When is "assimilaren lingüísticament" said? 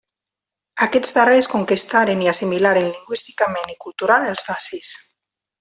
2.33-3.73